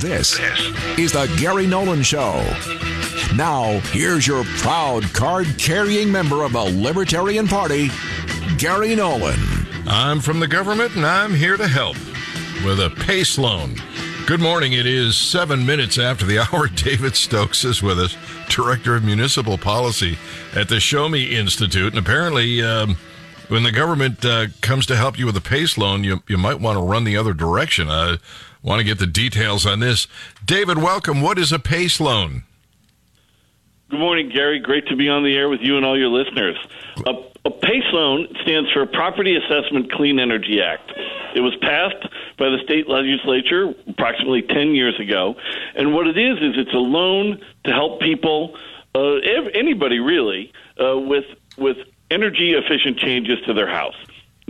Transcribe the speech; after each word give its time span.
This 0.00 0.38
is 0.98 1.12
the 1.12 1.32
Gary 1.38 1.66
Nolan 1.66 2.02
Show. 2.02 2.42
Now, 3.34 3.80
here's 3.90 4.26
your 4.26 4.44
proud 4.58 5.04
card 5.14 5.46
carrying 5.58 6.10
member 6.10 6.44
of 6.44 6.52
the 6.52 6.64
Libertarian 6.64 7.48
Party, 7.48 7.90
Gary 8.58 8.94
Nolan. 8.94 9.38
I'm 9.86 10.20
from 10.20 10.40
the 10.40 10.48
government 10.48 10.94
and 10.96 11.06
I'm 11.06 11.34
here 11.34 11.56
to 11.56 11.66
help 11.66 11.96
with 12.64 12.80
a 12.80 12.90
PACE 13.00 13.38
loan. 13.38 13.76
Good 14.26 14.40
morning. 14.40 14.74
It 14.74 14.86
is 14.86 15.16
seven 15.16 15.66
minutes 15.66 15.98
after 15.98 16.24
the 16.24 16.38
hour. 16.52 16.68
David 16.68 17.16
Stokes 17.16 17.64
is 17.64 17.82
with 17.82 17.98
us, 17.98 18.16
Director 18.48 18.94
of 18.94 19.04
Municipal 19.04 19.58
Policy 19.58 20.16
at 20.54 20.68
the 20.68 20.78
Show 20.78 21.08
Me 21.08 21.36
Institute. 21.36 21.92
And 21.92 21.98
apparently, 21.98 22.62
um, 22.62 22.96
when 23.50 23.64
the 23.64 23.72
government 23.72 24.24
uh, 24.24 24.46
comes 24.60 24.86
to 24.86 24.96
help 24.96 25.18
you 25.18 25.26
with 25.26 25.36
a 25.36 25.40
PACE 25.40 25.76
loan, 25.76 26.04
you, 26.04 26.22
you 26.28 26.38
might 26.38 26.60
want 26.60 26.78
to 26.78 26.82
run 26.82 27.04
the 27.04 27.16
other 27.16 27.34
direction. 27.34 27.90
I 27.90 28.18
want 28.62 28.78
to 28.78 28.84
get 28.84 28.98
the 28.98 29.06
details 29.06 29.66
on 29.66 29.80
this. 29.80 30.06
David, 30.44 30.78
welcome. 30.78 31.20
What 31.20 31.38
is 31.38 31.52
a 31.52 31.58
PACE 31.58 32.00
loan? 32.00 32.44
Good 33.90 33.98
morning, 33.98 34.30
Gary. 34.32 34.60
Great 34.60 34.86
to 34.86 34.96
be 34.96 35.08
on 35.08 35.24
the 35.24 35.34
air 35.34 35.48
with 35.48 35.60
you 35.62 35.76
and 35.76 35.84
all 35.84 35.98
your 35.98 36.10
listeners. 36.10 36.56
A, 37.04 37.10
a 37.44 37.50
PACE 37.50 37.92
loan 37.92 38.28
stands 38.42 38.70
for 38.70 38.86
Property 38.86 39.36
Assessment 39.36 39.90
Clean 39.90 40.20
Energy 40.20 40.60
Act. 40.62 40.92
It 41.34 41.40
was 41.40 41.56
passed 41.60 42.06
by 42.38 42.50
the 42.50 42.58
state 42.62 42.88
legislature 42.88 43.74
approximately 43.88 44.42
10 44.42 44.76
years 44.76 44.98
ago. 45.00 45.34
And 45.74 45.92
what 45.92 46.06
it 46.06 46.16
is, 46.16 46.38
is 46.38 46.54
it's 46.56 46.72
a 46.72 46.78
loan 46.78 47.40
to 47.64 47.72
help 47.72 48.00
people, 48.00 48.56
uh, 48.94 49.16
anybody 49.54 49.98
really, 49.98 50.52
uh, 50.78 50.96
with, 50.96 51.24
with 51.58 51.78
energy 52.10 52.52
efficient 52.52 52.98
changes 52.98 53.38
to 53.46 53.54
their 53.54 53.68
house. 53.68 53.96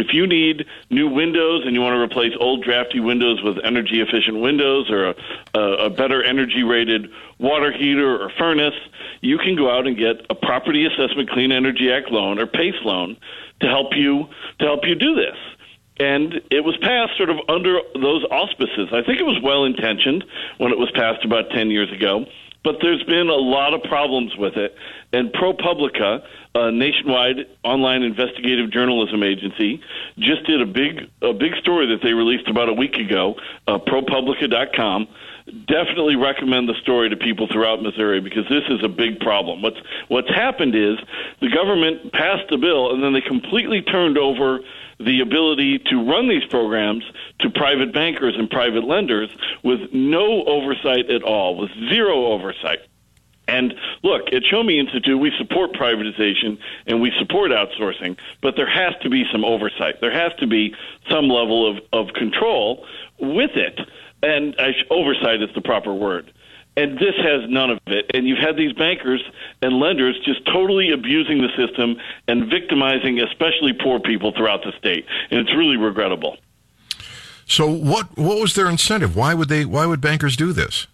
If 0.01 0.15
you 0.15 0.27
need 0.27 0.65
new 0.89 1.09
windows 1.09 1.65
and 1.67 1.75
you 1.75 1.83
want 1.83 1.95
to 1.95 2.01
replace 2.01 2.33
old 2.41 2.65
drafty 2.65 3.01
windows 3.01 3.43
with 3.43 3.59
energy 3.63 4.01
efficient 4.01 4.41
windows 4.41 4.91
or 4.91 5.15
a, 5.55 5.61
a 5.61 5.91
better 5.91 6.23
energy 6.23 6.63
rated 6.63 7.11
water 7.39 7.71
heater 7.71 8.23
or 8.23 8.31
furnace, 8.39 8.75
you 9.21 9.37
can 9.37 9.57
go 9.57 9.71
out 9.71 9.87
and 9.87 9.99
get 9.99 10.25
a 10.31 10.35
Property 10.35 10.87
Assessment 10.87 11.29
Clean 11.29 11.53
Energy 11.53 11.93
Act 11.93 12.11
loan 12.11 12.39
or 12.39 12.47
PACE 12.47 12.81
loan 12.83 13.19
to 13.61 13.67
help 13.69 13.89
you 13.95 14.27
to 14.59 14.65
help 14.65 14.81
you 14.85 14.95
do 14.95 15.15
this. 15.15 15.37
And 15.99 16.41
it 16.51 16.65
was 16.65 16.79
passed 16.81 17.19
sort 17.19 17.29
of 17.29 17.37
under 17.51 17.81
those 17.95 18.25
auspices. 18.31 18.89
I 18.93 19.03
think 19.03 19.21
it 19.21 19.27
was 19.27 19.39
well 19.43 19.67
intentioned 19.67 20.25
when 20.57 20.73
it 20.73 20.79
was 20.79 20.91
passed 20.93 21.27
about 21.27 21.51
10 21.51 21.71
years 21.71 21.93
ago 21.93 22.25
but 22.63 22.77
there's 22.83 23.03
been 23.05 23.29
a 23.29 23.35
lot 23.35 23.75
of 23.75 23.83
problems 23.83 24.37
with 24.37 24.57
it. 24.57 24.75
And 25.13 25.33
ProPublica, 25.33 26.23
a 26.55 26.71
nationwide 26.71 27.47
online 27.65 28.03
investigative 28.03 28.71
journalism 28.71 29.23
agency, 29.23 29.81
just 30.19 30.45
did 30.47 30.61
a 30.61 30.67
big 30.67 31.09
a 31.23 31.33
big 31.33 31.57
story 31.57 31.87
that 31.87 32.03
they 32.03 32.13
released 32.13 32.49
about 32.49 32.69
a 32.69 32.75
week 32.75 32.97
ago. 32.97 33.37
Uh, 33.67 33.79
ProPublica.com. 33.79 35.09
Definitely 35.67 36.15
recommend 36.15 36.69
the 36.69 36.75
story 36.83 37.09
to 37.09 37.17
people 37.17 37.49
throughout 37.51 37.83
Missouri 37.83 38.21
because 38.21 38.45
this 38.49 38.63
is 38.69 38.85
a 38.85 38.89
big 38.89 39.19
problem. 39.21 39.63
What's 39.63 39.81
what's 40.09 40.29
happened 40.29 40.77
is 40.77 40.99
the 41.41 41.49
government 41.49 42.13
passed 42.13 42.53
a 42.53 42.59
bill 42.59 42.93
and 42.93 43.03
then 43.03 43.15
they 43.15 43.21
completely 43.23 43.83
turned 43.83 44.17
over 44.17 44.61
the 45.01 45.21
ability 45.21 45.79
to 45.79 45.97
run 46.09 46.29
these 46.29 46.45
programs 46.45 47.05
to 47.41 47.51
private 47.51 47.93
bankers 47.93 48.35
and 48.37 48.51
private 48.51 48.85
lenders 48.85 49.31
with 49.63 49.81
no 49.93 50.45
oversight 50.45 51.11
at 51.11 51.23
all, 51.23 51.57
with 51.57 51.71
zero 51.89 52.27
oversight. 52.27 52.81
And 53.49 53.75
look, 54.05 54.33
at 54.33 54.45
Show 54.45 54.63
Me 54.63 54.79
Institute, 54.79 55.19
we 55.19 55.33
support 55.37 55.73
privatization 55.73 56.59
and 56.87 57.01
we 57.01 57.13
support 57.19 57.51
outsourcing, 57.51 58.17
but 58.41 58.55
there 58.55 58.71
has 58.71 58.95
to 59.03 59.11
be 59.11 59.25
some 59.33 59.45
oversight. 59.45 60.01
There 60.01 60.13
has 60.13 60.33
to 60.39 60.47
be 60.47 60.75
some 61.09 61.29
level 61.29 61.69
of, 61.69 61.83
of 61.93 62.15
control 62.15 62.87
with 63.19 63.51
it. 63.57 63.81
And 64.23 64.55
uh, 64.61 64.69
oversight 64.91 65.43
is 65.43 65.49
the 65.55 65.63
proper 65.63 65.93
word. 65.93 66.33
And 66.77 66.99
this 66.99 67.15
has 67.17 67.49
none 67.49 67.71
of 67.71 67.79
it. 67.87 68.11
And 68.15 68.27
you've 68.27 68.39
had 68.39 68.57
these 68.57 68.73
bankers 68.73 69.23
and 69.61 69.79
lenders 69.81 70.19
just 70.25 70.45
totally 70.47 70.93
abusing 70.93 71.39
the 71.39 71.49
system 71.57 71.97
and 72.29 72.49
victimizing 72.49 73.21
especially 73.21 73.73
poor 73.73 74.01
people 74.01 74.33
throughout 74.33 74.63
the 74.63 74.73
state. 74.79 75.05
And 75.31 75.41
it's 75.41 75.55
really 75.55 75.77
regrettable. 75.77 76.37
So 77.47 77.69
what 77.69 78.17
what 78.17 78.41
was 78.41 78.55
their 78.55 78.69
incentive? 78.69 79.17
Why 79.17 79.35
would 79.35 79.49
they 79.49 79.65
why 79.65 79.85
would 79.85 80.01
bankers 80.01 80.37
do 80.37 80.53
this? 80.53 80.87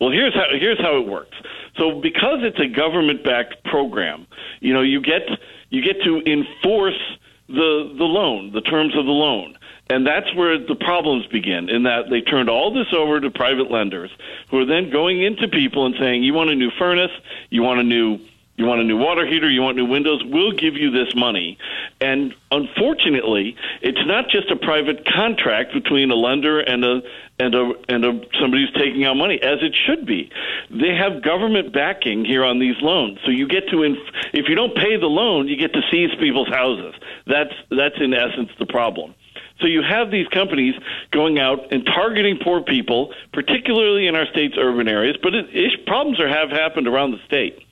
Well, 0.00 0.10
here's 0.10 0.34
how 0.34 0.46
here's 0.50 0.80
how 0.80 0.98
it 0.98 1.06
works. 1.06 1.36
So 1.76 2.00
because 2.00 2.40
it's 2.42 2.58
a 2.58 2.66
government 2.66 3.22
backed 3.22 3.62
program, 3.64 4.26
you 4.60 4.74
know, 4.74 4.82
you 4.82 5.00
get 5.00 5.22
you 5.70 5.82
get 5.82 6.02
to 6.02 6.20
enforce 6.26 7.00
the 7.48 7.94
the 7.96 8.04
loan, 8.04 8.52
the 8.52 8.60
terms 8.60 8.96
of 8.96 9.06
the 9.06 9.12
loan. 9.12 9.56
And 9.90 10.06
that's 10.06 10.32
where 10.34 10.58
the 10.58 10.74
problems 10.74 11.26
begin, 11.26 11.70
in 11.70 11.84
that 11.84 12.10
they 12.10 12.20
turned 12.20 12.50
all 12.50 12.72
this 12.74 12.92
over 12.92 13.20
to 13.20 13.30
private 13.30 13.70
lenders 13.70 14.10
who 14.50 14.58
are 14.58 14.66
then 14.66 14.90
going 14.90 15.22
into 15.22 15.48
people 15.48 15.86
and 15.86 15.94
saying, 15.98 16.22
You 16.22 16.34
want 16.34 16.50
a 16.50 16.54
new 16.54 16.70
furnace, 16.78 17.12
you 17.48 17.62
want 17.62 17.80
a 17.80 17.84
new 17.84 18.18
you 18.58 18.66
want 18.66 18.80
a 18.80 18.84
new 18.84 18.96
water 18.96 19.24
heater, 19.24 19.48
you 19.48 19.62
want 19.62 19.76
new 19.76 19.86
windows, 19.86 20.20
we'll 20.24 20.50
give 20.50 20.74
you 20.74 20.90
this 20.90 21.14
money. 21.14 21.58
And 22.00 22.34
unfortunately, 22.50 23.56
it's 23.82 24.04
not 24.04 24.28
just 24.30 24.50
a 24.50 24.56
private 24.56 25.06
contract 25.06 25.72
between 25.72 26.10
a 26.10 26.16
lender 26.16 26.58
and 26.58 26.84
a 26.84 27.00
and 27.38 27.54
a 27.54 27.72
and 27.88 28.04
a 28.04 28.20
somebody 28.40 28.66
who's 28.66 28.74
taking 28.74 29.04
out 29.04 29.14
money 29.14 29.40
as 29.40 29.62
it 29.62 29.76
should 29.86 30.04
be. 30.06 30.32
They 30.70 30.92
have 30.96 31.22
government 31.22 31.72
backing 31.72 32.24
here 32.24 32.44
on 32.44 32.58
these 32.58 32.74
loans. 32.82 33.20
So 33.24 33.30
you 33.30 33.46
get 33.46 33.68
to 33.70 33.84
inf- 33.84 34.12
if 34.32 34.48
you 34.48 34.56
don't 34.56 34.74
pay 34.74 34.96
the 34.96 35.06
loan, 35.06 35.46
you 35.46 35.56
get 35.56 35.72
to 35.74 35.82
seize 35.88 36.10
people's 36.18 36.48
houses. 36.48 36.94
That's 37.28 37.54
that's 37.70 38.00
in 38.00 38.12
essence 38.12 38.50
the 38.58 38.66
problem. 38.66 39.14
So 39.60 39.66
you 39.66 39.82
have 39.82 40.10
these 40.10 40.28
companies 40.28 40.74
going 41.10 41.38
out 41.38 41.72
and 41.72 41.84
targeting 41.84 42.38
poor 42.42 42.62
people, 42.62 43.12
particularly 43.32 44.06
in 44.06 44.14
our 44.14 44.26
state's 44.26 44.56
urban 44.56 44.88
areas, 44.88 45.16
but 45.22 45.34
it, 45.34 45.46
it, 45.52 45.86
problems 45.86 46.20
are, 46.20 46.28
have 46.28 46.50
happened 46.50 46.86
around 46.86 47.10
the 47.10 47.20
state. 47.26 47.64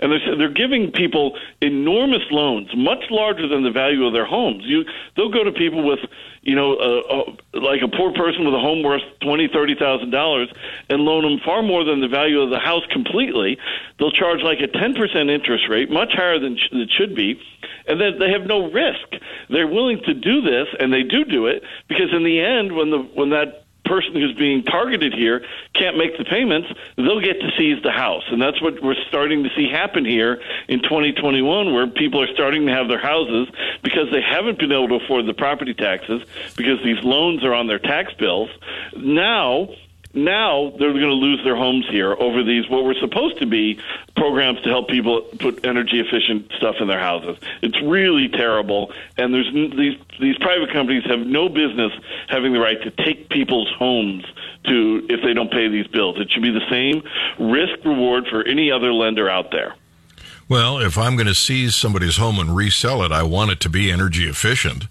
And 0.00 0.10
they're, 0.10 0.36
they're 0.36 0.48
giving 0.48 0.90
people 0.90 1.38
enormous 1.60 2.22
loans, 2.30 2.68
much 2.76 3.04
larger 3.10 3.46
than 3.46 3.62
the 3.62 3.70
value 3.70 4.04
of 4.06 4.12
their 4.12 4.24
homes. 4.26 4.64
You, 4.64 4.84
they'll 5.16 5.30
go 5.30 5.44
to 5.44 5.52
people 5.52 5.84
with, 5.84 6.00
you 6.42 6.56
know, 6.56 6.74
uh, 6.74 7.00
uh, 7.14 7.60
like 7.60 7.80
a 7.80 7.88
poor 7.88 8.12
person 8.12 8.44
with 8.44 8.54
a 8.54 8.58
home 8.58 8.82
worth 8.82 9.02
twenty, 9.20 9.48
thirty 9.48 9.76
thousand 9.76 10.10
dollars, 10.10 10.50
and 10.90 11.02
loan 11.02 11.22
them 11.22 11.40
far 11.44 11.62
more 11.62 11.84
than 11.84 12.00
the 12.00 12.08
value 12.08 12.40
of 12.40 12.50
the 12.50 12.58
house 12.58 12.82
completely. 12.90 13.56
They'll 13.98 14.10
charge 14.10 14.42
like 14.42 14.58
a 14.60 14.66
ten 14.66 14.94
percent 14.94 15.30
interest 15.30 15.68
rate, 15.70 15.90
much 15.90 16.12
higher 16.12 16.40
than 16.40 16.58
sh- 16.58 16.68
it 16.72 16.90
should 16.90 17.14
be, 17.14 17.40
and 17.86 18.00
then 18.00 18.18
they 18.18 18.30
have 18.30 18.46
no 18.46 18.70
risk. 18.70 19.22
They're 19.50 19.66
willing 19.66 20.00
to 20.06 20.14
do 20.14 20.40
this, 20.40 20.68
and 20.78 20.92
they 20.92 21.02
do 21.02 21.24
do 21.24 21.46
it 21.46 21.62
because 21.88 22.12
in 22.12 22.24
the 22.24 22.40
end, 22.40 22.74
when 22.74 22.90
the 22.90 22.98
when 22.98 23.30
that 23.30 23.64
person 23.84 24.14
who's 24.14 24.34
being 24.34 24.62
targeted 24.62 25.12
here 25.12 25.44
can't 25.74 25.96
make 25.96 26.16
the 26.16 26.24
payments, 26.24 26.68
they'll 26.96 27.20
get 27.20 27.40
to 27.40 27.50
seize 27.56 27.82
the 27.82 27.90
house. 27.90 28.24
And 28.30 28.40
that's 28.40 28.60
what 28.60 28.82
we're 28.82 28.96
starting 29.08 29.42
to 29.44 29.50
see 29.54 29.68
happen 29.68 30.04
here 30.04 30.40
in 30.68 30.82
2021, 30.82 31.72
where 31.72 31.86
people 31.86 32.22
are 32.22 32.32
starting 32.32 32.66
to 32.66 32.72
have 32.72 32.88
their 32.88 33.00
houses 33.00 33.48
because 33.82 34.10
they 34.10 34.22
haven't 34.22 34.58
been 34.58 34.72
able 34.72 34.88
to 34.88 35.04
afford 35.04 35.26
the 35.26 35.34
property 35.34 35.74
taxes 35.74 36.22
because 36.56 36.82
these 36.82 37.02
loans 37.04 37.44
are 37.44 37.54
on 37.54 37.66
their 37.66 37.78
tax 37.78 38.12
bills. 38.14 38.50
Now, 38.96 39.68
now 40.14 40.72
they're 40.78 40.92
going 40.92 41.02
to 41.02 41.12
lose 41.12 41.42
their 41.44 41.56
homes 41.56 41.86
here 41.90 42.12
over 42.12 42.42
these 42.42 42.68
what 42.68 42.84
were 42.84 42.94
supposed 42.94 43.38
to 43.38 43.46
be 43.46 43.80
programs 44.16 44.60
to 44.62 44.68
help 44.68 44.88
people 44.88 45.22
put 45.38 45.64
energy 45.64 46.00
efficient 46.00 46.50
stuff 46.56 46.76
in 46.80 46.88
their 46.88 46.98
houses. 47.00 47.36
It's 47.62 47.80
really 47.82 48.28
terrible, 48.28 48.92
and 49.16 49.34
there's 49.34 49.52
these 49.52 49.98
these 50.20 50.38
private 50.38 50.72
companies 50.72 51.04
have 51.06 51.20
no 51.20 51.48
business 51.48 51.92
having 52.28 52.52
the 52.52 52.60
right 52.60 52.80
to 52.82 52.90
take 52.90 53.28
people's 53.28 53.72
homes 53.76 54.24
to 54.64 55.06
if 55.08 55.22
they 55.22 55.34
don't 55.34 55.50
pay 55.50 55.68
these 55.68 55.86
bills. 55.88 56.18
It 56.18 56.30
should 56.30 56.42
be 56.42 56.52
the 56.52 56.68
same 56.70 57.02
risk 57.38 57.84
reward 57.84 58.26
for 58.28 58.42
any 58.44 58.70
other 58.70 58.92
lender 58.92 59.28
out 59.28 59.50
there. 59.50 59.74
Well, 60.48 60.78
if 60.78 60.98
I'm 60.98 61.16
going 61.16 61.26
to 61.26 61.34
seize 61.34 61.74
somebody's 61.74 62.18
home 62.18 62.38
and 62.38 62.54
resell 62.54 63.02
it, 63.02 63.12
I 63.12 63.22
want 63.22 63.50
it 63.50 63.60
to 63.60 63.70
be 63.70 63.90
energy 63.90 64.28
efficient. 64.28 64.86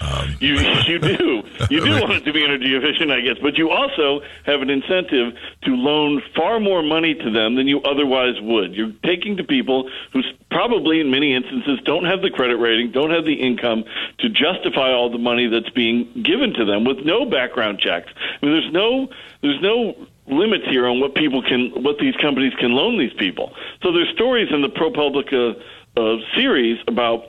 Um, 0.00 0.36
you 0.40 0.58
you 0.86 0.98
do 0.98 1.42
you 1.70 1.84
do 1.84 2.00
want 2.00 2.12
it 2.12 2.24
to 2.24 2.32
be 2.32 2.42
energy 2.42 2.74
efficient, 2.74 3.10
I 3.10 3.20
guess, 3.20 3.36
but 3.42 3.58
you 3.58 3.70
also 3.70 4.20
have 4.44 4.62
an 4.62 4.70
incentive 4.70 5.34
to 5.64 5.70
loan 5.70 6.22
far 6.34 6.60
more 6.60 6.82
money 6.82 7.14
to 7.14 7.30
them 7.30 7.56
than 7.56 7.68
you 7.68 7.82
otherwise 7.82 8.40
would. 8.40 8.74
You're 8.74 8.92
taking 9.04 9.36
to 9.36 9.44
people 9.44 9.90
who 10.12 10.22
probably, 10.50 11.00
in 11.00 11.10
many 11.10 11.34
instances, 11.34 11.78
don't 11.84 12.04
have 12.04 12.22
the 12.22 12.30
credit 12.30 12.56
rating, 12.56 12.92
don't 12.92 13.10
have 13.10 13.24
the 13.24 13.34
income 13.34 13.84
to 14.18 14.28
justify 14.28 14.92
all 14.92 15.10
the 15.10 15.18
money 15.18 15.46
that's 15.46 15.70
being 15.70 16.22
given 16.22 16.54
to 16.54 16.64
them 16.64 16.84
with 16.84 16.98
no 17.04 17.26
background 17.26 17.78
checks. 17.78 18.10
I 18.16 18.46
mean, 18.46 18.54
there's 18.54 18.72
no 18.72 19.08
there's 19.42 19.60
no 19.60 19.94
limits 20.26 20.64
here 20.68 20.86
on 20.86 21.00
what 21.00 21.14
people 21.14 21.42
can 21.42 21.70
what 21.82 21.98
these 21.98 22.16
companies 22.16 22.54
can 22.54 22.72
loan 22.72 22.98
these 22.98 23.12
people. 23.14 23.52
So 23.82 23.92
there's 23.92 24.08
stories 24.14 24.48
in 24.52 24.62
the 24.62 24.68
ProPublica 24.68 25.60
uh, 25.96 26.16
series 26.34 26.78
about 26.86 27.24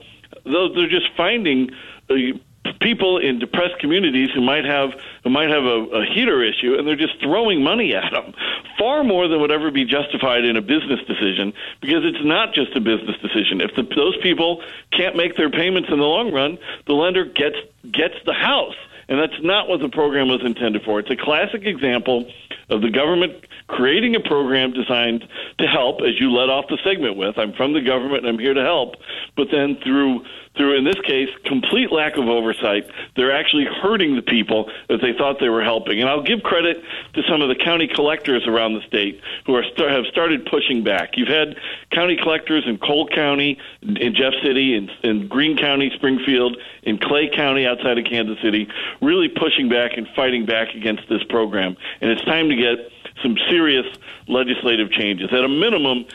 they're 0.46 0.90
just 0.90 1.08
finding. 1.18 1.72
Uh, 2.10 2.38
people 2.84 3.18
in 3.18 3.40
depressed 3.40 3.80
communities 3.80 4.30
who 4.36 4.42
might 4.42 4.66
have 4.66 4.92
who 5.24 5.30
might 5.30 5.50
have 5.50 5.64
a, 5.64 5.78
a 6.02 6.06
heater 6.14 6.44
issue, 6.44 6.76
and 6.78 6.86
they're 6.86 7.04
just 7.08 7.20
throwing 7.22 7.64
money 7.64 7.96
at 7.96 8.12
them, 8.12 8.34
far 8.78 9.04
more 9.04 9.28
than 9.30 9.40
would 9.42 9.52
ever 9.52 9.72
be 9.72 9.86
justified 9.86 10.44
in 10.44 10.58
a 10.58 10.62
business 10.62 11.00
decision, 11.08 11.54
because 11.82 12.04
it's 12.04 12.24
not 12.24 12.54
just 12.54 12.76
a 12.76 12.82
business 12.82 13.18
decision. 13.22 13.62
If 13.62 13.72
the, 13.76 13.84
those 13.96 14.18
people 14.22 14.62
can't 14.92 15.16
make 15.16 15.38
their 15.38 15.50
payments 15.50 15.90
in 15.90 15.98
the 15.98 16.06
long 16.06 16.34
run, 16.34 16.60
the 16.86 16.94
lender 16.94 17.26
gets 17.26 17.58
gets 17.92 18.16
the 18.26 18.34
house 18.34 18.76
And 19.08 19.20
that's 19.20 19.42
not 19.42 19.68
what 19.68 19.80
the 19.80 19.90
program 19.90 20.28
was 20.28 20.42
intended 20.44 20.84
for. 20.84 21.00
It's 21.00 21.10
a 21.10 21.16
classic 21.16 21.66
example 21.66 22.32
of 22.70 22.82
the 22.82 22.90
government 22.90 23.46
creating 23.74 24.16
a 24.16 24.20
program 24.20 24.72
designed 24.72 25.28
to 25.60 25.68
help, 25.68 26.02
as 26.02 26.20
you 26.20 26.32
led 26.32 26.50
off 26.50 26.66
the 26.70 26.78
segment 26.84 27.18
with. 27.18 27.38
I'm 27.38 27.54
from 27.54 27.74
the 27.74 27.82
government 27.82 28.26
and 28.26 28.28
I'm 28.28 28.40
here 28.40 28.54
to 28.54 28.64
help. 28.64 28.96
But 29.36 29.48
then 29.52 29.78
through 29.84 30.24
through, 30.56 30.78
in 30.78 30.84
this 30.84 31.00
case, 31.04 31.30
complete 31.46 31.92
lack 31.92 32.16
of 32.16 32.26
oversight, 32.28 32.86
they're 33.16 33.36
actually 33.36 33.66
hurting 33.66 34.16
the 34.16 34.22
people 34.22 34.70
that 34.88 35.02
they 35.02 35.12
thought 35.18 35.40
they 35.40 35.50
were 35.50 35.64
helping. 35.64 36.00
And 36.00 36.08
I'll 36.08 36.22
give 36.22 36.44
credit 36.44 36.78
to 37.14 37.24
some 37.28 37.42
of 37.42 37.50
the 37.50 37.56
county 37.56 37.88
collectors 37.88 38.46
around 38.48 38.76
the 38.76 38.82
state 38.82 39.20
who 39.46 39.56
are 39.56 39.64
have 39.64 40.06
started 40.12 40.46
pushing 40.46 40.84
back. 40.84 41.18
You've 41.18 41.28
had 41.28 41.58
county 41.92 42.18
collectors 42.22 42.66
in 42.68 42.78
Cole 42.78 43.08
County, 43.08 43.58
in 43.82 44.14
Jeff 44.14 44.34
City, 44.44 44.76
in, 44.76 44.90
in 45.02 45.28
Greene 45.28 45.58
County, 45.58 45.92
Springfield, 45.96 46.58
in 46.84 47.00
Clay 47.00 47.30
County 47.34 47.66
outside 47.66 47.98
of 47.98 48.06
Kansas 48.06 48.38
City, 48.44 48.68
really 49.02 49.30
pushing 49.30 49.70
back 49.70 49.98
and 49.98 50.08
fighting 50.16 50.46
back 50.46 50.76
against 50.76 51.10
this 51.10 51.24
program. 51.24 51.76
And 52.00 52.12
it's 52.12 52.24
time 52.26 52.50
to 52.50 52.56
get 52.56 52.92
some 53.24 53.38
serious 53.50 53.86
legislative 54.28 54.92
changes. 54.92 55.30
At 55.32 55.44
a 55.44 55.50
minimum, 55.50 56.06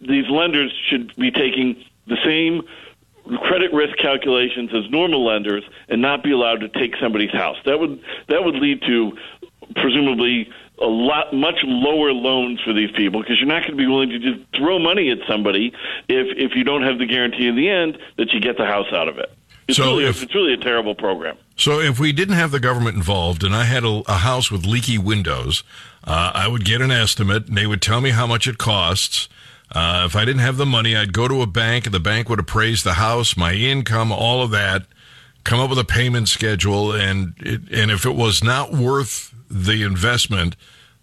these 0.00 0.28
lenders 0.28 0.72
should 0.88 1.14
be 1.16 1.30
taking 1.30 1.84
the 2.06 2.16
same 2.24 2.62
credit 3.36 3.72
risk 3.72 3.96
calculations 3.98 4.70
as 4.74 4.90
normal 4.90 5.24
lenders 5.24 5.62
and 5.88 6.00
not 6.00 6.22
be 6.22 6.32
allowed 6.32 6.60
to 6.60 6.68
take 6.68 6.96
somebody's 6.96 7.30
house. 7.30 7.58
That 7.66 7.78
would 7.78 8.00
that 8.28 8.44
would 8.44 8.54
lead 8.54 8.82
to 8.82 9.12
presumably 9.76 10.50
a 10.80 10.86
lot 10.86 11.34
much 11.34 11.56
lower 11.64 12.12
loans 12.12 12.60
for 12.62 12.72
these 12.72 12.90
people 12.92 13.20
because 13.20 13.38
you're 13.38 13.48
not 13.48 13.62
going 13.62 13.72
to 13.72 13.76
be 13.76 13.86
willing 13.86 14.10
to 14.10 14.18
just 14.18 14.40
throw 14.56 14.78
money 14.78 15.10
at 15.10 15.18
somebody 15.28 15.72
if 16.08 16.36
if 16.36 16.56
you 16.56 16.64
don't 16.64 16.82
have 16.82 16.98
the 16.98 17.06
guarantee 17.06 17.48
in 17.48 17.56
the 17.56 17.68
end 17.68 17.98
that 18.16 18.32
you 18.32 18.40
get 18.40 18.56
the 18.56 18.66
house 18.66 18.92
out 18.92 19.08
of 19.08 19.18
it. 19.18 19.30
It's 19.68 19.76
so 19.76 19.84
really 19.84 20.06
if, 20.06 20.22
it's 20.22 20.34
really 20.34 20.54
a 20.54 20.58
terrible 20.58 20.94
program. 20.94 21.36
So 21.56 21.80
if 21.80 22.00
we 22.00 22.12
didn't 22.12 22.36
have 22.36 22.50
the 22.50 22.60
government 22.60 22.96
involved 22.96 23.44
and 23.44 23.54
I 23.54 23.64
had 23.64 23.84
a, 23.84 24.02
a 24.08 24.14
house 24.14 24.50
with 24.50 24.64
leaky 24.64 24.98
windows, 24.98 25.62
uh, 26.04 26.32
I 26.34 26.48
would 26.48 26.64
get 26.64 26.80
an 26.80 26.90
estimate 26.90 27.48
and 27.48 27.56
they 27.56 27.66
would 27.66 27.82
tell 27.82 28.00
me 28.00 28.10
how 28.10 28.26
much 28.26 28.46
it 28.46 28.58
costs 28.58 29.28
uh, 29.74 30.04
if 30.06 30.16
I 30.16 30.24
didn't 30.24 30.40
have 30.40 30.56
the 30.56 30.66
money, 30.66 30.96
I'd 30.96 31.12
go 31.12 31.28
to 31.28 31.42
a 31.42 31.46
bank 31.46 31.86
and 31.86 31.94
the 31.94 32.00
bank 32.00 32.28
would 32.28 32.38
appraise 32.38 32.82
the 32.82 32.94
house, 32.94 33.36
my 33.36 33.52
income, 33.52 34.10
all 34.10 34.42
of 34.42 34.50
that, 34.50 34.86
come 35.44 35.60
up 35.60 35.68
with 35.68 35.78
a 35.78 35.84
payment 35.84 36.28
schedule. 36.28 36.92
And, 36.92 37.34
it, 37.38 37.60
and 37.72 37.90
if 37.90 38.06
it 38.06 38.14
was 38.14 38.42
not 38.42 38.72
worth 38.72 39.34
the 39.50 39.82
investment, 39.82 40.56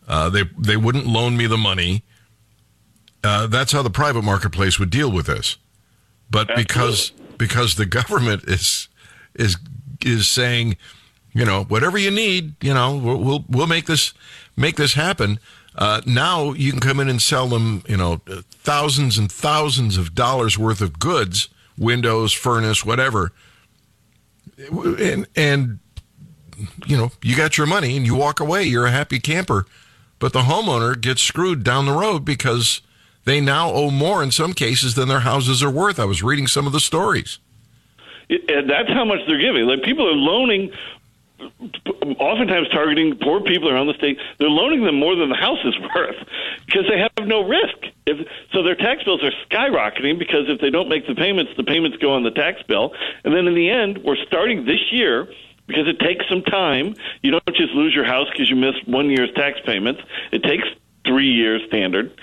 uh, 0.08 0.30
they, 0.30 0.44
they 0.58 0.78
wouldn't 0.78 1.06
loan 1.06 1.38
me 1.38 1.46
the 1.46 1.58
money. 1.58 2.04
Uh, 3.24 3.48
that's 3.48 3.72
how 3.72 3.84
the 3.84 3.90
private 3.90 4.24
marketplace 4.24 4.80
would 4.80 4.90
deal 4.90 5.12
with 5.12 5.28
this. 5.28 5.58
But 6.32 6.50
Absolutely. 6.50 6.64
because, 6.64 7.12
because 7.38 7.76
the 7.76 7.86
government 7.86 8.44
is, 8.48 8.88
is, 9.36 9.58
is 10.06 10.28
saying, 10.28 10.78
you 11.34 11.46
know, 11.46 11.64
whatever 11.66 11.98
you 11.98 12.12
need, 12.12 12.56
you 12.64 12.74
know, 12.74 12.96
we'll, 12.96 13.46
we'll, 13.50 13.68
make 13.68 13.86
this, 13.86 14.14
make 14.56 14.78
this 14.78 14.94
happen. 14.94 15.40
Uh, 15.76 16.02
now 16.06 16.54
you 16.54 16.72
can 16.72 16.80
come 16.80 17.00
in 17.00 17.10
and 17.10 17.22
sell 17.22 17.48
them, 17.48 17.84
you 17.88 17.98
know, 17.98 18.22
thousands 18.52 19.18
and 19.18 19.32
thousands 19.32 19.98
of 19.98 20.16
dollars 20.16 20.58
worth 20.58 20.82
of 20.82 21.00
goods, 21.00 21.50
windows, 21.78 22.32
furnace, 22.32 22.86
whatever. 22.86 23.32
And, 24.58 25.28
and, 25.36 25.80
you 26.86 26.96
know, 26.96 27.12
you 27.22 27.36
got 27.36 27.58
your 27.58 27.68
money 27.68 27.98
and 27.98 28.06
you 28.06 28.16
walk 28.16 28.40
away. 28.40 28.64
You're 28.64 28.86
a 28.86 28.92
happy 28.92 29.20
camper. 29.20 29.66
But 30.20 30.34
the 30.34 30.42
homeowner 30.42 31.00
gets 31.00 31.22
screwed 31.22 31.64
down 31.64 31.86
the 31.86 31.92
road 31.92 32.24
because 32.24 32.82
they 33.26 33.42
now 33.42 33.72
owe 33.72 33.92
more 33.92 34.24
in 34.24 34.32
some 34.32 34.54
cases 34.54 34.96
than 34.96 35.08
their 35.08 35.22
houses 35.22 35.62
are 35.62 35.70
worth. 35.70 36.00
I 36.00 36.06
was 36.06 36.24
reading 36.24 36.48
some 36.48 36.66
of 36.68 36.74
the 36.74 36.80
stories. 36.80 37.40
And 38.30 38.70
that's 38.70 38.90
how 38.90 39.06
much 39.06 39.20
they're 39.28 39.42
giving. 39.42 39.66
Like 39.66 39.84
people 39.84 40.08
are 40.08 40.14
loaning 40.14 40.72
oftentimes 42.20 42.70
targeting 42.70 43.18
poor 43.22 43.42
people 43.42 43.70
around 43.70 43.88
the 43.88 43.94
state. 43.94 44.18
They're 44.38 44.50
loaning 44.50 44.84
them 44.84 44.96
more 44.96 45.16
than 45.16 45.30
the 45.30 45.36
house 45.36 45.60
is 45.66 45.76
worth 45.96 46.16
because 46.66 46.86
they 46.88 46.98
have 47.00 47.28
no 47.28 47.48
risk. 47.48 47.76
If, 48.06 48.28
so 48.52 48.64
their 48.64 48.76
tax 48.76 49.04
bills 49.04 49.24
are 49.24 49.32
skyrocketing 49.50 50.18
because 50.20 50.48
if 50.48 50.62
they 50.62 50.70
don't 50.70 50.90
make 50.90 51.08
the 51.08 51.16
payments, 51.16 51.52
the 51.58 51.64
payments 51.64 51.98
go 51.98 52.14
on 52.14 52.24
the 52.24 52.32
tax 52.32 52.62
bill. 52.64 52.94
And 53.24 53.34
then 53.36 53.48
in 53.48 53.56
the 53.56 53.70
end, 53.70 54.00
we're 54.04 54.24
starting 54.28 54.66
this 54.66 54.92
year 54.92 55.28
because 55.68 55.88
it 55.88 56.00
takes 56.00 56.28
some 56.30 56.44
time. 56.44 56.96
You 57.22 57.32
don't 57.32 57.56
just 57.56 57.74
lose 57.74 57.94
your 57.94 58.06
house 58.06 58.28
because 58.32 58.50
you 58.50 58.56
missed 58.56 58.88
one 58.88 59.10
year's 59.10 59.34
tax 59.34 59.60
payments. 59.66 60.02
It 60.32 60.44
takes 60.44 60.68
three 61.06 61.32
years 61.32 61.62
standard. 61.68 62.20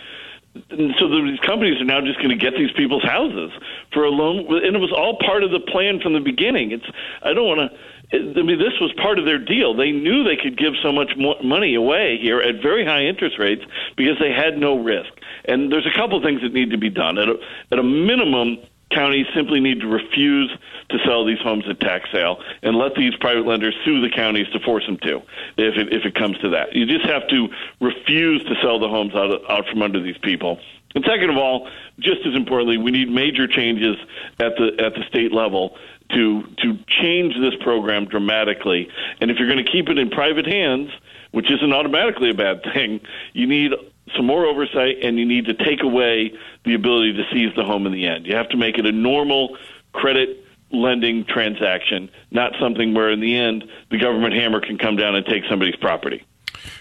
And 0.55 0.95
so 0.99 1.09
these 1.09 1.41
companies 1.41 1.81
are 1.81 1.85
now 1.85 2.01
just 2.01 2.19
going 2.19 2.31
to 2.31 2.37
get 2.37 2.53
these 2.55 2.73
people's 2.73 3.05
houses 3.05 3.51
for 3.93 4.05
a 4.05 4.11
loan, 4.11 4.41
and 4.65 4.77
it 4.77 4.81
was 4.81 4.93
all 4.93 5.17
part 5.25 5.43
of 5.45 5.51
the 5.51 5.61
plan 5.61 6.01
from 6.01 6.13
the 6.13 6.21
beginning. 6.21 6.73
It's 6.73 6.85
I 7.23 7.33
don't 7.33 7.47
want 7.47 7.73
to 7.73 7.79
I 8.13 8.43
mean, 8.43 8.59
this 8.59 8.79
was 8.79 8.93
part 9.01 9.19
of 9.19 9.25
their 9.25 9.39
deal. 9.39 9.75
They 9.75 9.91
knew 9.91 10.23
they 10.23 10.37
could 10.37 10.59
give 10.59 10.75
so 10.83 10.93
much 10.93 11.13
money 11.17 11.75
away 11.75 12.19
here 12.21 12.41
at 12.41 12.61
very 12.61 12.85
high 12.85 13.05
interest 13.05 13.39
rates 13.39 13.63
because 13.97 14.19
they 14.21 14.31
had 14.31 14.59
no 14.59 14.79
risk. 14.79 15.09
And 15.47 15.73
there's 15.73 15.87
a 15.87 15.97
couple 15.97 16.21
things 16.21 16.43
that 16.43 16.53
need 16.53 16.71
to 16.73 16.77
be 16.77 16.91
done. 16.91 17.17
At 17.17 17.29
a, 17.29 17.37
at 17.71 17.79
a 17.79 17.83
minimum, 17.83 18.59
counties 18.95 19.27
simply 19.35 19.61
need 19.61 19.81
to 19.81 19.87
refuse 19.87 20.51
to 20.91 20.99
sell 21.05 21.25
these 21.25 21.41
homes 21.41 21.65
at 21.69 21.81
tax 21.81 22.11
sale 22.13 22.43
and 22.63 22.77
let 22.77 22.95
these 22.95 23.15
private 23.17 23.47
lenders 23.47 23.75
sue 23.85 24.01
the 24.01 24.11
counties 24.11 24.49
to 24.53 24.61
force 24.61 24.85
them 24.87 24.99
to 24.99 25.23
if 25.57 25.77
it, 25.77 25.93
if 25.93 26.05
it 26.05 26.15
comes 26.15 26.39
to 26.39 26.51
that. 26.51 26.75
You 26.75 26.87
just 26.87 27.07
have 27.07 27.27
to 27.29 27.49
refuse 27.81 28.43
to 28.45 28.55
sell 28.63 28.79
the 28.79 28.89
homes 28.89 29.15
out, 29.15 29.31
of, 29.31 29.43
out 29.49 29.67
from 29.69 29.83
under 29.83 30.01
these 30.01 30.19
people. 30.19 30.61
And 30.95 31.05
second 31.05 31.31
of 31.31 31.37
all, 31.37 31.69
just 31.99 32.21
as 32.27 32.35
importantly, 32.35 32.77
we 32.77 32.91
need 32.91 33.09
major 33.11 33.47
changes 33.47 33.97
at 34.39 34.57
the 34.57 34.77
at 34.79 34.95
the 34.95 35.05
state 35.09 35.33
level 35.33 35.77
to 36.11 36.43
to 36.59 36.79
change 36.87 37.35
this 37.41 37.55
program 37.63 38.05
dramatically. 38.05 38.89
And 39.21 39.31
if 39.31 39.39
you're 39.39 39.49
going 39.49 39.65
to 39.65 39.71
keep 39.71 39.89
it 39.89 39.99
in 39.99 40.11
private 40.11 40.47
hands, 40.47 40.91
which 41.31 41.51
isn't 41.51 41.73
automatically 41.73 42.31
a 42.31 42.35
bad 42.35 42.63
thing, 42.75 43.01
you 43.33 43.47
need 43.47 43.73
some 44.17 44.27
more 44.27 44.47
oversight 44.47 44.97
and 45.03 45.19
you 45.19 45.25
need 45.25 45.47
to 45.47 45.55
take 45.55 45.83
away 45.83 46.33
the 46.65 46.75
ability 46.75 47.15
to 47.15 47.25
seize 47.33 47.55
the 47.57 47.65
home 47.65 47.87
in 47.87 47.93
the 47.93 48.07
end. 48.07 48.27
You 48.27 48.37
have 48.37 48.49
to 48.51 48.57
make 48.57 48.79
it 48.79 48.87
a 48.87 48.93
normal 48.93 49.57
credit 49.93 50.45
lending 50.71 51.25
transaction, 51.25 52.11
not 52.31 52.53
something 52.61 52.95
where 52.95 53.11
in 53.11 53.21
the 53.21 53.37
end 53.37 53.65
the 53.91 53.99
government 53.99 54.35
hammer 54.35 54.61
can 54.61 54.79
come 54.79 54.97
down 54.97 55.15
and 55.15 55.25
take 55.27 55.45
somebody's 55.49 55.77
property. 55.77 56.25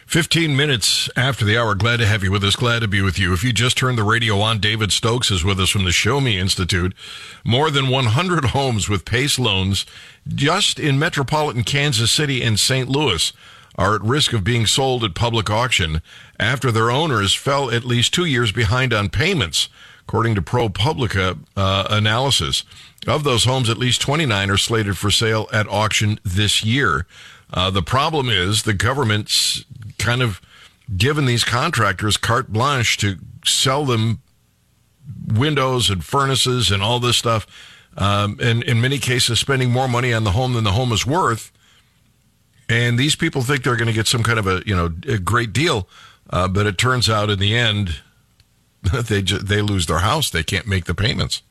15 0.06 0.56
minutes 0.56 1.10
after 1.16 1.46
the 1.46 1.58
hour. 1.58 1.74
Glad 1.74 1.98
to 1.98 2.06
have 2.06 2.24
you 2.24 2.32
with 2.32 2.44
us. 2.44 2.56
Glad 2.56 2.80
to 2.80 2.88
be 2.88 3.02
with 3.02 3.18
you. 3.18 3.34
If 3.34 3.44
you 3.44 3.54
just 3.54 3.78
turned 3.78 3.98
the 3.98 4.04
radio 4.04 4.40
on, 4.40 4.60
David 4.60 4.92
Stokes 4.92 5.32
is 5.32 5.44
with 5.44 5.60
us 5.60 5.70
from 5.70 5.86
the 5.86 5.92
Show 5.92 6.20
Me 6.20 6.38
Institute. 6.38 6.94
More 7.46 7.72
than 7.72 7.88
100 7.88 8.46
homes 8.46 8.90
with 8.90 9.06
PACE 9.06 9.40
loans 9.40 9.86
just 10.28 10.80
in 10.80 11.00
metropolitan 11.00 11.64
Kansas 11.64 12.12
City 12.12 12.44
and 12.44 12.60
St. 12.60 12.90
Louis 12.90 13.32
are 13.76 13.96
at 13.96 14.02
risk 14.02 14.34
of 14.34 14.44
being 14.44 14.66
sold 14.66 15.04
at 15.04 15.16
public 15.16 15.50
auction 15.50 16.02
after 16.40 16.72
their 16.72 16.92
owners 16.92 17.34
fell 17.34 17.72
at 17.72 17.84
least 17.84 18.14
two 18.14 18.26
years 18.26 18.52
behind 18.52 18.94
on 18.94 19.10
payments, 19.10 19.70
according 20.02 20.36
to 20.36 20.42
ProPublica 20.42 21.40
uh, 21.56 21.88
analysis. 21.90 22.64
Of 23.08 23.24
those 23.24 23.46
homes, 23.46 23.70
at 23.70 23.78
least 23.78 24.02
29 24.02 24.50
are 24.52 24.58
slated 24.58 24.98
for 24.98 25.10
sale 25.10 25.48
at 25.52 25.68
auction 25.68 26.20
this 26.24 26.64
year. 26.64 27.08
Uh, 27.52 27.70
the 27.70 27.82
problem 27.82 28.30
is 28.30 28.64
the 28.64 28.74
government's 28.74 29.66
kind 29.98 30.22
of 30.22 30.42
given 30.96 31.26
these 31.26 31.44
contractors 31.44 32.18
carte 32.18 32.52
blanche 32.52 32.98
to 32.98 33.18
sell 33.46 33.86
them 33.86 34.22
windows 35.28 35.90
and 35.90 36.04
furnaces 36.04 36.72
and 36.72 36.84
all 36.84 37.00
this 37.00 37.18
stuff. 37.18 37.48
Um, 37.98 38.38
and 38.42 38.64
in 38.64 38.80
many 38.80 39.00
cases, 39.00 39.40
spending 39.40 39.72
more 39.72 39.88
money 39.88 40.14
on 40.14 40.24
the 40.24 40.32
home 40.32 40.54
than 40.54 40.64
the 40.64 40.72
home 40.72 40.92
is 40.92 41.06
worth. 41.06 41.52
And 42.72 42.98
these 42.98 43.18
people 43.18 43.42
think 43.42 43.64
they're 43.64 43.76
going 43.76 43.88
to 43.88 43.94
get 43.94 44.08
some 44.08 44.24
kind 44.24 44.40
of 44.40 44.48
a 44.48 44.64
you 44.66 44.76
know 44.76 44.86
a 45.08 45.18
great 45.18 45.52
deal, 45.52 45.90
uh, 46.30 46.48
but 46.48 46.66
it 46.66 46.78
turns 46.78 47.10
out 47.10 47.30
in 47.30 47.38
the 47.38 47.56
end, 47.56 48.02
they 48.94 49.22
ju- 49.22 49.40
they 49.40 49.62
lose 49.62 49.88
their 49.88 50.00
house. 50.00 50.30
They 50.30 50.44
can't 50.44 50.66
make 50.66 50.86
the 50.86 50.96
payments. 50.96 51.42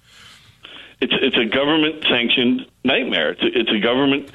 It's 1.01 1.13
it's 1.21 1.37
a 1.37 1.45
government 1.45 2.05
sanctioned 2.09 2.67
nightmare. 2.85 3.33
It's 3.33 3.43
a, 3.43 3.59
it's 3.59 3.71
a 3.71 3.81
government 3.81 4.31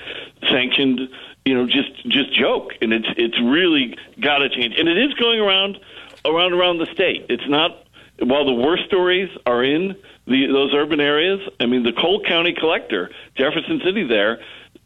sanctioned 0.49 1.09
you 1.45 1.53
know, 1.53 1.65
just 1.65 1.95
just 2.07 2.33
joke, 2.33 2.73
and 2.81 2.91
it's 2.91 3.07
it's 3.17 3.39
really 3.39 3.95
got 4.19 4.39
to 4.39 4.49
change, 4.49 4.75
and 4.77 4.89
it 4.89 4.97
is 4.97 5.13
going 5.13 5.39
around 5.39 5.79
around 6.25 6.53
around 6.53 6.79
the 6.79 6.87
state. 6.87 7.27
It's 7.29 7.47
not 7.47 7.83
while 8.19 8.45
the 8.45 8.53
worst 8.53 8.85
stories 8.85 9.29
are 9.45 9.63
in 9.63 9.95
the 10.25 10.47
those 10.47 10.73
urban 10.73 10.99
areas. 10.99 11.39
I 11.59 11.67
mean, 11.67 11.83
the 11.83 11.93
Cole 11.93 12.23
County 12.27 12.53
collector, 12.53 13.11
Jefferson 13.35 13.79
City, 13.83 14.03
there 14.03 14.39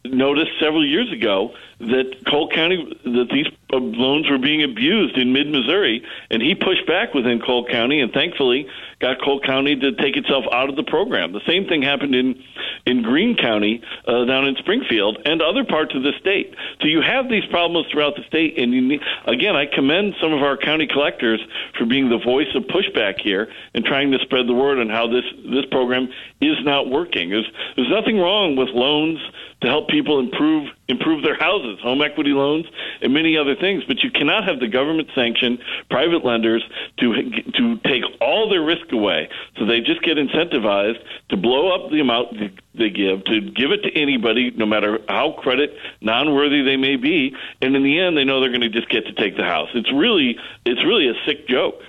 noticed 0.04 0.52
several 0.60 0.86
years 0.86 1.10
ago 1.12 1.54
that 1.80 2.24
Cole 2.28 2.48
County 2.50 2.98
that 3.04 3.28
these 3.32 3.46
uh, 3.72 3.76
loans 3.78 4.28
were 4.28 4.38
being 4.38 4.62
abused 4.62 5.16
in 5.16 5.32
mid 5.32 5.48
Missouri, 5.48 6.04
and 6.30 6.42
he 6.42 6.54
pushed 6.54 6.86
back 6.86 7.14
within 7.14 7.40
Cole 7.40 7.66
County, 7.66 8.00
and 8.00 8.12
thankfully 8.12 8.68
got 9.00 9.20
Cole 9.22 9.40
County 9.40 9.76
to 9.76 9.92
take 9.92 10.16
itself 10.16 10.44
out 10.52 10.68
of 10.68 10.76
the 10.76 10.82
program. 10.82 11.32
The 11.32 11.40
same 11.46 11.66
thing 11.66 11.82
happened 11.82 12.14
in 12.14 12.42
in 12.84 13.02
Greene 13.02 13.36
County 13.36 13.82
uh, 14.06 14.24
down 14.24 14.46
in 14.46 14.56
Springfield 14.56 15.22
and 15.24 15.40
other 15.40 15.64
parts 15.64 15.94
of 15.94 16.02
the 16.02 16.12
state. 16.20 16.54
So 16.80 16.86
you 16.86 17.00
have 17.00 17.28
these 17.28 17.44
problems 17.46 17.86
throughout 17.90 18.16
the 18.16 18.24
state, 18.24 18.58
and 18.58 18.72
you 18.72 18.82
need, 18.82 19.00
again, 19.26 19.56
I 19.56 19.66
commend 19.66 20.14
some 20.20 20.32
of 20.32 20.42
our 20.42 20.56
county 20.56 20.86
collectors 20.86 21.40
for 21.78 21.86
being 21.86 22.10
the 22.10 22.18
voice 22.18 22.48
of 22.54 22.64
pushback 22.64 23.20
here 23.20 23.48
and 23.74 23.84
trying 23.84 24.12
to 24.12 24.18
spread 24.18 24.46
the 24.46 24.54
word 24.54 24.78
on 24.78 24.90
how 24.90 25.06
this 25.06 25.24
this 25.44 25.64
program 25.70 26.08
is 26.40 26.56
not 26.62 26.90
working. 26.90 27.30
There's 27.30 27.50
there's 27.76 27.90
nothing 27.90 28.18
wrong 28.18 28.56
with 28.56 28.68
loans 28.68 29.18
to 29.62 29.68
help 29.68 29.88
people 29.88 30.18
improve 30.18 30.68
improve 30.90 31.22
their 31.22 31.38
houses, 31.38 31.78
home 31.80 32.02
equity 32.02 32.30
loans, 32.30 32.66
and 33.00 33.14
many 33.14 33.36
other 33.36 33.54
things. 33.54 33.84
But 33.86 34.02
you 34.02 34.10
cannot 34.10 34.44
have 34.44 34.60
the 34.60 34.68
government 34.68 35.08
sanction 35.14 35.58
private 35.88 36.24
lenders 36.24 36.62
to 36.98 37.14
to 37.58 37.76
take 37.78 38.02
all 38.20 38.48
their 38.48 38.62
risk 38.62 38.92
away, 38.92 39.28
so 39.58 39.66
they 39.66 39.80
just 39.80 40.02
get 40.02 40.16
incentivized 40.16 40.98
to 41.30 41.36
blow 41.36 41.74
up 41.74 41.90
the 41.90 42.00
amount 42.00 42.36
they 42.74 42.90
give, 42.90 43.24
to 43.24 43.40
give 43.40 43.72
it 43.72 43.82
to 43.82 43.92
anybody, 43.94 44.50
no 44.52 44.66
matter 44.66 45.00
how 45.08 45.32
credit 45.32 45.74
non-worthy 46.00 46.62
they 46.62 46.76
may 46.76 46.96
be, 46.96 47.34
and 47.60 47.74
in 47.74 47.82
the 47.82 47.98
end, 47.98 48.16
they 48.16 48.24
know 48.24 48.40
they're 48.40 48.50
going 48.50 48.60
to 48.60 48.68
just 48.68 48.88
get 48.88 49.06
to 49.06 49.12
take 49.12 49.36
the 49.36 49.44
house. 49.44 49.68
It's 49.74 49.92
really 49.92 50.38
it's 50.64 50.84
really 50.84 51.08
a 51.08 51.14
sick 51.26 51.48
joke. 51.48 51.80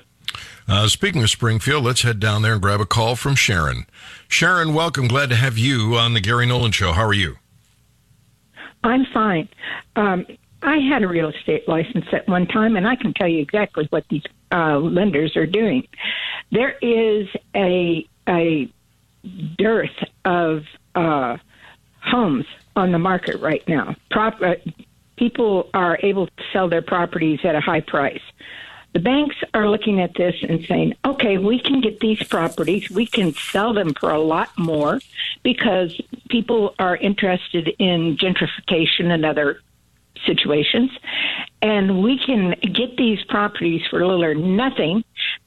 Uh, 0.68 0.88
speaking 0.88 1.22
of 1.22 1.30
Springfield, 1.30 1.84
let's 1.84 2.04
head 2.04 2.20
down 2.20 2.44
there 2.44 2.54
and 2.54 2.62
grab 2.62 2.80
a 2.80 2.86
call 2.86 3.16
from 3.16 3.36
Sharon. 3.36 3.86
Sharon, 4.28 4.74
welcome. 4.74 5.08
Glad 5.08 5.30
to 5.30 5.36
have 5.36 5.58
you 5.58 5.98
on 5.98 6.14
the 6.14 6.22
Gary 6.22 6.46
Nolan 6.46 6.72
Show. 6.72 6.94
How 6.94 7.06
are 7.06 7.14
you? 7.14 7.38
I'm 8.84 9.06
fine. 9.14 9.48
Um, 9.96 10.26
I 10.64 10.78
had 10.78 11.04
a 11.04 11.08
real 11.08 11.30
estate 11.30 11.68
license 11.68 12.06
at 12.12 12.28
one 12.28 12.48
time, 12.48 12.76
and 12.76 12.88
I 12.88 12.96
can 12.96 13.14
tell 13.14 13.28
you 13.28 13.40
exactly 13.40 13.88
what 13.90 14.06
these 14.10 14.24
uh, 14.52 14.78
lenders 14.78 15.36
are 15.36 15.48
doing. 15.48 15.88
There 16.52 16.78
is 16.82 17.28
a 17.56 18.06
a 18.28 18.72
dearth 19.58 20.04
of 20.26 20.64
uh, 20.96 21.38
homes 22.02 22.46
on 22.76 22.92
the 22.92 23.00
market 23.00 23.40
right 23.40 23.68
now. 23.68 23.96
Prop, 24.10 24.42
uh, 24.42 24.56
people 25.18 25.70
are 25.74 25.98
able 26.02 26.28
to 26.28 26.44
sell 26.52 26.70
their 26.70 26.82
properties 26.82 27.40
at 27.44 27.56
a 27.56 27.62
high 27.62 27.82
price. 27.82 28.22
The 28.94 29.00
banks 29.00 29.38
are 29.54 29.70
looking 29.70 30.02
at 30.02 30.16
this 30.16 30.36
and 30.48 30.66
saying, 30.66 30.96
okay, 31.06 31.38
we 31.38 31.60
can 31.60 31.80
get 31.80 32.00
these 32.02 32.22
properties, 32.24 32.90
we 32.90 33.06
can 33.06 33.34
sell 33.34 33.74
them 33.74 33.94
for 33.94 34.12
a 34.12 34.20
lot 34.20 34.50
more 34.58 35.00
because 35.44 36.00
people 36.30 36.76
are 36.78 36.98
interested 36.98 37.70
in 37.80 38.18
gentrification 38.18 39.12
and 39.12 39.26
other 39.26 39.62
situations. 40.26 40.92
And 41.62 42.04
we 42.04 42.20
can 42.20 42.56
get 42.74 42.98
these 42.98 43.24
properties 43.30 43.82
for 43.90 44.06
little 44.06 44.24
or 44.24 44.36
nothing, 44.36 45.04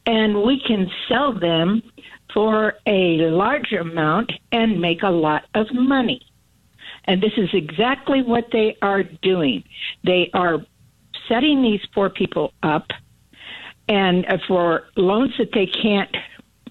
and 0.06 0.42
we 0.42 0.60
can 0.60 0.90
sell 1.08 1.32
them 1.32 1.82
for 2.32 2.74
a 2.86 3.18
large 3.30 3.72
amount 3.72 4.32
and 4.52 4.80
make 4.80 5.02
a 5.02 5.10
lot 5.10 5.44
of 5.54 5.72
money. 5.72 6.22
And 7.04 7.22
this 7.22 7.32
is 7.36 7.50
exactly 7.52 8.22
what 8.22 8.46
they 8.52 8.76
are 8.80 9.02
doing. 9.02 9.64
They 10.02 10.30
are 10.32 10.64
setting 11.28 11.62
these 11.62 11.84
poor 11.94 12.10
people 12.10 12.52
up 12.62 12.88
and 13.88 14.26
uh, 14.26 14.38
for 14.46 14.84
loans 14.96 15.32
that 15.38 15.52
they 15.52 15.66
can't 15.66 16.14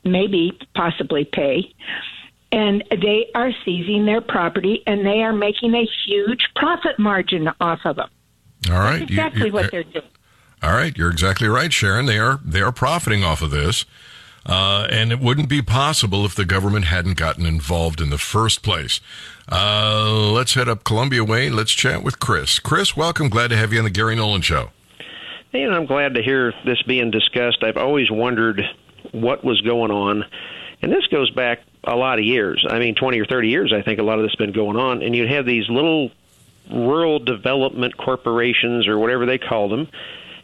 maybe 0.03 0.58
possibly 0.75 1.25
pay. 1.25 1.74
And 2.51 2.84
they 2.89 3.32
are 3.34 3.51
seizing 3.65 4.05
their 4.05 4.22
property 4.22 4.84
and 4.86 5.05
they 5.05 5.24
are 5.24 5.34
making 5.34 5.74
a 5.74 5.88
huge 6.05 6.50
profit 6.55 7.00
margin 7.00 7.50
off 7.60 7.79
of 7.86 7.96
them. 7.96 8.10
All 8.70 8.77
right. 8.77 9.00
That's 9.00 9.12
exactly 9.12 9.48
you, 9.48 9.53
what 9.53 9.72
they're 9.72 9.84
doing. 9.84 10.05
All 10.63 10.72
right, 10.72 10.98
you're 10.98 11.12
exactly 11.12 11.50
right, 11.50 11.74
Sharon. 11.74 12.05
They 12.05 12.17
are 12.17 12.39
they 12.41 12.62
are 12.62 12.72
profiting 12.72 13.22
off 13.22 13.41
of 13.41 13.51
this, 13.51 13.84
uh, 14.46 14.88
and 14.89 15.12
it 15.12 15.20
wouldn't 15.20 15.50
be 15.50 15.62
possible 15.62 16.24
if 16.24 16.36
the 16.36 16.46
government 16.46 16.86
hadn't 16.86 17.17
gotten 17.17 17.46
involved 17.46 18.00
in 18.00 18.12
the 18.12 18.17
first 18.17 18.63
place. 18.63 19.01
Uh, 19.51 20.32
let's 20.32 20.53
head 20.53 20.70
up 20.70 20.86
Columbia 20.86 21.22
Way. 21.22 21.50
Let's 21.50 21.74
chat 21.74 22.01
with 22.01 22.20
Chris. 22.20 22.60
Chris, 22.60 22.96
welcome. 22.96 23.27
Glad 23.27 23.50
to 23.50 23.58
have 23.58 23.74
you 23.74 23.79
on 23.79 23.84
the 23.84 23.89
Gary 23.89 24.15
Nolan 24.15 24.39
Show. 24.39 24.70
And 25.53 25.74
I'm 25.74 25.86
glad 25.86 26.15
to 26.15 26.24
hear 26.24 26.51
this 26.65 26.81
being 26.81 27.12
discussed. 27.12 27.63
I've 27.63 27.77
always 27.77 28.10
wondered 28.10 28.63
what 29.12 29.43
was 29.43 29.62
going 29.62 29.91
on. 29.91 30.25
And 30.81 30.91
this 30.91 31.05
goes 31.07 31.29
back 31.29 31.60
a 31.83 31.95
lot 31.95 32.17
of 32.17 32.25
years. 32.25 32.65
I 32.67 32.79
mean, 32.79 32.95
20 32.95 33.19
or 33.19 33.25
30 33.25 33.50
years, 33.50 33.72
I 33.72 33.83
think 33.83 34.00
a 34.00 34.03
lot 34.03 34.17
of 34.17 34.24
this 34.24 34.31
has 34.31 34.38
been 34.38 34.51
going 34.51 34.77
on. 34.77 35.03
And 35.03 35.15
you'd 35.15 35.29
have 35.29 35.45
these 35.45 35.69
little 35.69 36.10
rural 36.72 37.19
development 37.19 37.95
corporations 37.98 38.88
or 38.88 38.98
whatever 38.98 39.27
they 39.27 39.38
call 39.38 39.69
them. 39.69 39.88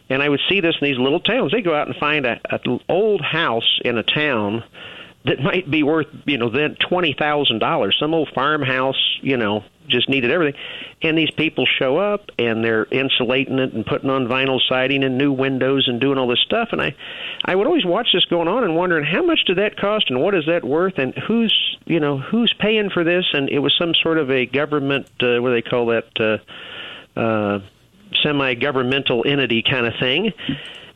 And 0.08 0.22
I 0.22 0.28
would 0.28 0.40
see 0.48 0.60
this 0.60 0.76
in 0.80 0.86
these 0.86 0.98
little 0.98 1.20
towns. 1.20 1.50
They 1.50 1.62
go 1.62 1.74
out 1.74 1.88
and 1.88 1.96
find 1.96 2.24
a, 2.24 2.40
old 2.88 3.20
house 3.20 3.80
in 3.84 3.98
a 3.98 4.04
town 4.04 4.62
that 5.24 5.40
might 5.40 5.68
be 5.68 5.82
worth, 5.82 6.06
you 6.24 6.38
know, 6.38 6.50
then 6.50 6.76
$20,000, 6.76 7.98
some 7.98 8.14
old 8.14 8.30
farmhouse, 8.32 9.18
you 9.22 9.36
know, 9.36 9.64
just 9.88 10.08
needed 10.08 10.30
everything. 10.30 10.60
And 11.02 11.16
these 11.16 11.30
people 11.30 11.66
show 11.66 11.96
up 11.98 12.30
and 12.38 12.64
they're 12.64 12.86
insulating 12.90 13.58
it 13.58 13.72
and 13.72 13.84
putting 13.84 14.10
on 14.10 14.26
vinyl 14.26 14.60
siding 14.68 15.04
and 15.04 15.18
new 15.18 15.32
windows 15.32 15.88
and 15.88 16.00
doing 16.00 16.18
all 16.18 16.28
this 16.28 16.40
stuff. 16.40 16.68
And 16.72 16.80
I, 16.80 16.94
I 17.44 17.54
would 17.54 17.66
always 17.66 17.84
watch 17.84 18.08
this 18.12 18.24
going 18.26 18.48
on 18.48 18.64
and 18.64 18.76
wondering 18.76 19.04
how 19.04 19.24
much 19.24 19.40
did 19.46 19.58
that 19.58 19.76
cost 19.76 20.10
and 20.10 20.20
what 20.20 20.34
is 20.34 20.46
that 20.46 20.64
worth 20.64 20.98
and 20.98 21.14
who's, 21.26 21.54
you 21.86 22.00
know, 22.00 22.18
who's 22.18 22.54
paying 22.58 22.90
for 22.90 23.04
this? 23.04 23.24
And 23.32 23.48
it 23.48 23.58
was 23.58 23.74
some 23.78 23.94
sort 23.94 24.18
of 24.18 24.30
a 24.30 24.46
government, 24.46 25.06
uh, 25.20 25.40
what 25.40 25.50
do 25.50 25.54
they 25.54 25.62
call 25.62 25.86
that, 25.86 26.08
uh, 26.20 27.18
uh, 27.18 27.60
semi-governmental 28.22 29.24
entity 29.26 29.62
kind 29.62 29.86
of 29.86 29.94
thing 30.00 30.32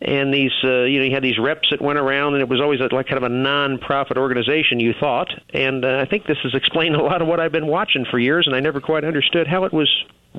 and 0.05 0.33
these 0.33 0.53
uh, 0.63 0.83
you 0.83 0.99
know 0.99 1.05
you 1.07 1.13
had 1.13 1.23
these 1.23 1.39
reps 1.39 1.69
that 1.71 1.81
went 1.81 1.99
around 1.99 2.35
and 2.35 2.43
it 2.43 2.49
was 2.49 2.61
always 2.61 2.81
a, 2.81 2.95
like 2.95 3.07
kind 3.07 3.17
of 3.17 3.23
a 3.23 3.29
non-profit 3.35 4.17
organization 4.17 4.81
you 4.81 4.93
thought. 4.99 5.29
And 5.53 5.85
uh, 5.85 5.99
I 5.99 6.05
think 6.05 6.27
this 6.27 6.39
has 6.43 6.55
explained 6.55 6.95
a 7.01 7.03
lot 7.03 7.23
of 7.23 7.29
what 7.29 7.41
I've 7.41 7.53
been 7.53 7.67
watching 7.67 8.05
for 8.11 8.19
years 8.19 8.47
and 8.47 8.55
I 8.55 8.61
never 8.61 8.81
quite 8.81 9.05
understood 9.05 9.47
how 9.47 9.65
it 9.65 9.73
was 9.73 9.91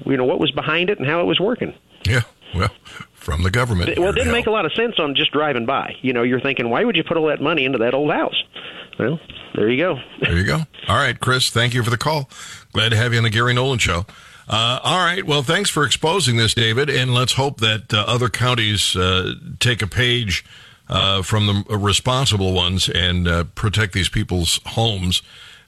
you 0.06 0.18
know 0.18 0.26
what 0.26 0.40
was 0.40 0.52
behind 0.52 0.90
it 0.90 1.00
and 1.00 1.08
how 1.08 1.22
it 1.22 1.26
was 1.26 1.40
working. 1.40 1.74
Yeah 2.06 2.22
well 2.54 2.72
from 3.14 3.44
the 3.44 3.52
government. 3.52 3.98
Well 3.98 4.10
it 4.10 4.16
didn't 4.16 4.34
make 4.34 4.48
a 4.48 4.52
lot 4.52 4.66
of 4.66 4.74
sense 4.74 5.00
on 5.00 5.16
just 5.16 5.32
driving 5.32 5.66
by. 5.66 5.96
You 6.02 6.14
know 6.14 6.24
you're 6.24 6.42
thinking 6.42 6.70
why 6.70 6.84
would 6.84 6.96
you 6.96 7.04
put 7.04 7.18
all 7.18 7.28
that 7.28 7.42
money 7.42 7.66
into 7.66 7.80
that 7.80 7.94
old 7.94 8.12
house? 8.12 8.42
Well 9.00 9.20
there 9.56 9.70
you 9.70 9.78
go. 9.78 10.00
There 10.22 10.38
you 10.38 10.46
go. 10.46 10.62
All 10.88 10.96
right 10.96 11.20
Chris 11.20 11.50
thank 11.50 11.74
you 11.74 11.84
for 11.84 11.90
the 11.90 11.98
call. 11.98 12.30
Glad 12.74 12.90
to 12.90 12.98
have 12.98 13.14
you 13.14 13.18
on 13.18 13.24
the 13.24 13.30
Gary 13.30 13.54
Nolan 13.54 13.80
show 13.80 14.06
uh, 14.48 14.80
all 14.84 15.00
right. 15.00 15.25
Well, 15.25 15.44
thanks 15.44 15.70
for 15.70 15.86
exposing 15.86 16.38
this, 16.38 16.54
David, 16.54 16.90
and 16.90 17.14
let's 17.14 17.34
hope 17.34 17.60
that 17.62 17.94
uh, 17.94 18.06
other 18.08 18.30
counties 18.30 18.96
uh, 18.96 19.34
take 19.60 19.82
a 19.82 19.88
page 19.88 20.46
uh, 20.88 21.24
from 21.24 21.48
the 21.48 21.78
responsible 21.78 22.54
ones 22.54 22.88
and 22.90 23.28
uh, 23.28 23.44
protect 23.56 23.94
these 23.94 24.10
people's 24.10 24.60
homes, 24.66 25.24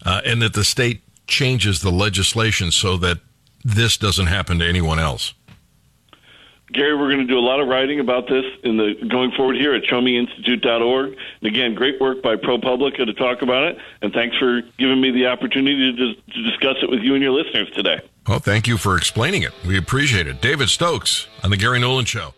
uh, 0.06 0.22
and 0.26 0.42
that 0.42 0.54
the 0.54 0.64
state 0.64 1.02
changes 1.26 1.82
the 1.82 1.92
legislation 1.92 2.72
so 2.72 2.98
that 2.98 3.18
this 3.64 3.98
doesn't 3.98 4.28
happen 4.28 4.60
to 4.60 4.66
anyone 4.68 5.00
else. 5.00 5.34
Gary, 6.74 6.96
we're 6.96 7.08
going 7.08 7.26
to 7.26 7.34
do 7.34 7.40
a 7.40 7.42
lot 7.42 7.62
of 7.62 7.68
writing 7.68 8.02
about 8.02 8.28
this 8.28 8.44
in 8.64 8.76
the 8.76 8.94
going 9.10 9.32
forward 9.32 9.56
here 9.56 9.74
at 9.74 9.84
ShowMeInstitute.org. 9.84 11.16
And 11.42 11.48
again, 11.48 11.76
great 11.76 12.00
work 12.02 12.22
by 12.22 12.36
ProPublica 12.36 13.06
to 13.06 13.14
talk 13.14 13.42
about 13.42 13.64
it. 13.64 13.78
And 14.02 14.12
thanks 14.12 14.38
for 14.38 14.62
giving 14.78 15.00
me 15.00 15.12
the 15.12 15.28
opportunity 15.28 15.96
to, 15.96 16.14
to 16.34 16.44
discuss 16.44 16.76
it 16.84 16.90
with 16.90 17.02
you 17.02 17.14
and 17.14 17.24
your 17.24 17.32
listeners 17.32 17.70
today. 17.72 18.02
Well, 18.28 18.40
thank 18.40 18.68
you 18.68 18.78
for 18.78 18.98
explaining 18.98 19.44
it. 19.44 19.54
We 19.66 19.78
appreciate 19.78 20.28
it. 20.28 20.42
David 20.42 20.70
Stokes 20.70 21.28
on 21.44 21.50
the 21.50 21.58
Gary 21.58 21.80
Nolan 21.80 22.06
Show. 22.06 22.34